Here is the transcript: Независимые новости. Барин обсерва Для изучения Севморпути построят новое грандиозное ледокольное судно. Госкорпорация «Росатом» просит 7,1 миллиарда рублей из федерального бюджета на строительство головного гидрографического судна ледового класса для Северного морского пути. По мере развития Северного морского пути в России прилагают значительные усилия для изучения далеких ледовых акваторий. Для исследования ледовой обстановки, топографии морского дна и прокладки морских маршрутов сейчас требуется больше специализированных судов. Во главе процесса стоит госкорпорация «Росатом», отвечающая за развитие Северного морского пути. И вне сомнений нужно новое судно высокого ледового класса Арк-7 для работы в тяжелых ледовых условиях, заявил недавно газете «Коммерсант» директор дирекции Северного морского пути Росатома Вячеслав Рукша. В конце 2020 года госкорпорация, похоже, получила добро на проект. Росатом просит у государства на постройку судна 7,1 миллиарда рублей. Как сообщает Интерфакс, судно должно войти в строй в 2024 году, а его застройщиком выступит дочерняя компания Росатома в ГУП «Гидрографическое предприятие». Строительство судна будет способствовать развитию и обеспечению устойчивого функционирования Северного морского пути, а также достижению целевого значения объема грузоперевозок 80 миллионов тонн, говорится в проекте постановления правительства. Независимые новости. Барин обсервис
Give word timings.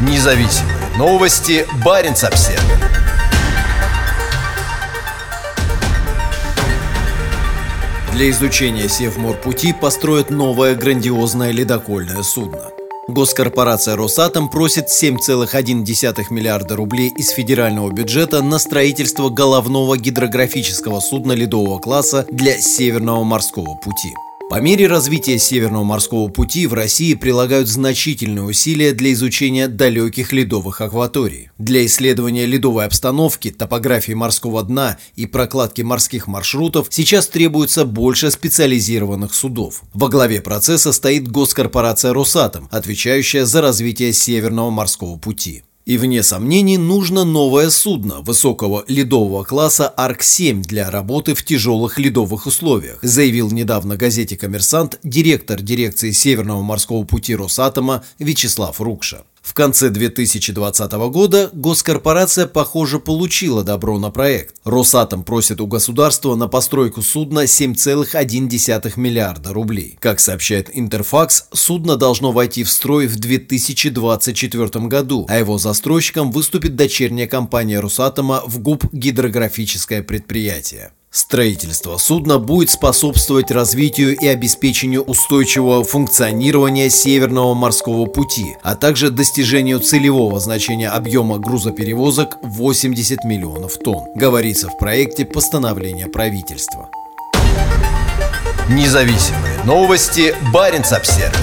Независимые 0.00 0.76
новости. 0.98 1.66
Барин 1.84 2.12
обсерва 2.12 2.62
Для 8.12 8.30
изучения 8.30 8.88
Севморпути 8.88 9.72
построят 9.72 10.30
новое 10.30 10.76
грандиозное 10.76 11.50
ледокольное 11.50 12.22
судно. 12.22 12.70
Госкорпорация 13.08 13.96
«Росатом» 13.96 14.48
просит 14.48 14.86
7,1 14.88 16.26
миллиарда 16.30 16.76
рублей 16.76 17.12
из 17.18 17.30
федерального 17.30 17.90
бюджета 17.90 18.40
на 18.40 18.58
строительство 18.58 19.28
головного 19.28 19.98
гидрографического 19.98 21.00
судна 21.00 21.32
ледового 21.32 21.78
класса 21.80 22.24
для 22.30 22.56
Северного 22.56 23.24
морского 23.24 23.74
пути. 23.74 24.14
По 24.50 24.60
мере 24.60 24.86
развития 24.86 25.38
Северного 25.38 25.84
морского 25.84 26.28
пути 26.28 26.66
в 26.66 26.74
России 26.74 27.14
прилагают 27.14 27.66
значительные 27.66 28.44
усилия 28.44 28.92
для 28.92 29.12
изучения 29.14 29.68
далеких 29.68 30.32
ледовых 30.32 30.82
акваторий. 30.82 31.50
Для 31.58 31.84
исследования 31.86 32.44
ледовой 32.44 32.84
обстановки, 32.84 33.50
топографии 33.50 34.12
морского 34.12 34.62
дна 34.62 34.98
и 35.16 35.26
прокладки 35.26 35.80
морских 35.80 36.26
маршрутов 36.26 36.88
сейчас 36.90 37.26
требуется 37.26 37.86
больше 37.86 38.30
специализированных 38.30 39.34
судов. 39.34 39.82
Во 39.94 40.08
главе 40.08 40.42
процесса 40.42 40.92
стоит 40.92 41.26
госкорпорация 41.26 42.12
«Росатом», 42.12 42.68
отвечающая 42.70 43.46
за 43.46 43.62
развитие 43.62 44.12
Северного 44.12 44.70
морского 44.70 45.16
пути. 45.16 45.62
И 45.84 45.98
вне 45.98 46.22
сомнений 46.22 46.78
нужно 46.78 47.24
новое 47.24 47.68
судно 47.68 48.22
высокого 48.22 48.84
ледового 48.88 49.44
класса 49.44 49.92
Арк-7 49.94 50.62
для 50.62 50.90
работы 50.90 51.34
в 51.34 51.44
тяжелых 51.44 51.98
ледовых 51.98 52.46
условиях, 52.46 52.98
заявил 53.02 53.50
недавно 53.50 53.98
газете 53.98 54.36
«Коммерсант» 54.38 54.98
директор 55.02 55.60
дирекции 55.60 56.10
Северного 56.12 56.62
морского 56.62 57.04
пути 57.04 57.36
Росатома 57.36 58.02
Вячеслав 58.18 58.80
Рукша. 58.80 59.24
В 59.44 59.52
конце 59.52 59.90
2020 59.90 60.92
года 61.10 61.50
госкорпорация, 61.52 62.46
похоже, 62.46 62.98
получила 62.98 63.62
добро 63.62 63.98
на 63.98 64.10
проект. 64.10 64.56
Росатом 64.64 65.22
просит 65.22 65.60
у 65.60 65.66
государства 65.66 66.34
на 66.34 66.48
постройку 66.48 67.02
судна 67.02 67.44
7,1 67.44 68.92
миллиарда 68.96 69.52
рублей. 69.52 69.98
Как 70.00 70.20
сообщает 70.20 70.70
Интерфакс, 70.72 71.48
судно 71.52 71.96
должно 71.96 72.32
войти 72.32 72.64
в 72.64 72.70
строй 72.70 73.06
в 73.06 73.16
2024 73.16 74.86
году, 74.86 75.26
а 75.28 75.36
его 75.36 75.58
застройщиком 75.58 76.32
выступит 76.32 76.74
дочерняя 76.74 77.26
компания 77.26 77.80
Росатома 77.80 78.42
в 78.46 78.60
ГУП 78.60 78.86
«Гидрографическое 78.92 80.02
предприятие». 80.02 80.90
Строительство 81.14 81.96
судна 81.96 82.40
будет 82.40 82.70
способствовать 82.70 83.52
развитию 83.52 84.16
и 84.16 84.26
обеспечению 84.26 85.02
устойчивого 85.04 85.84
функционирования 85.84 86.90
Северного 86.90 87.54
морского 87.54 88.06
пути, 88.06 88.56
а 88.64 88.74
также 88.74 89.10
достижению 89.10 89.78
целевого 89.78 90.40
значения 90.40 90.88
объема 90.88 91.38
грузоперевозок 91.38 92.38
80 92.42 93.22
миллионов 93.22 93.78
тонн, 93.78 94.08
говорится 94.16 94.68
в 94.68 94.76
проекте 94.76 95.24
постановления 95.24 96.08
правительства. 96.08 96.90
Независимые 98.68 99.62
новости. 99.64 100.34
Барин 100.52 100.82
обсервис 100.90 101.38